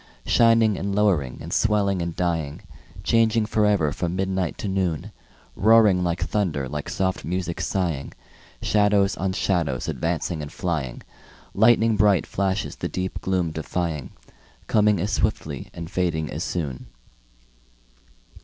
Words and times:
Shining 0.25 0.79
and 0.79 0.95
lowering 0.95 1.37
and 1.41 1.53
swelling 1.53 2.01
and 2.01 2.15
dying, 2.15 2.63
Changing 3.03 3.45
forever 3.45 3.91
from 3.91 4.15
midnight 4.15 4.57
to 4.57 4.67
noon; 4.67 5.11
Roaring 5.55 6.03
like 6.03 6.23
thunder, 6.23 6.67
like 6.67 6.89
soft 6.89 7.23
music 7.23 7.61
sighing, 7.61 8.11
Shadows 8.63 9.15
on 9.15 9.33
shadows 9.33 9.87
advancing 9.87 10.41
and 10.41 10.51
flying, 10.51 11.03
Lighning 11.53 11.97
bright 11.97 12.25
flashes 12.25 12.77
the 12.77 12.89
deep 12.89 13.21
gloom 13.21 13.51
defying, 13.51 14.09
Coming 14.65 14.99
as 14.99 15.11
swiftly 15.11 15.69
and 15.71 15.87
fading 15.87 16.31
as 16.31 16.43
soon. 16.43 16.87